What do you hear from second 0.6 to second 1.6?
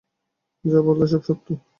যা বলতেন, সব সত্য।